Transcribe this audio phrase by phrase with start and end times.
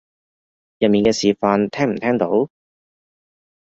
[0.79, 2.49] 入面嘅示範聽唔聽到？